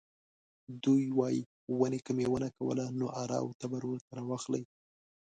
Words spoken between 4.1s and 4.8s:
راواخلئ.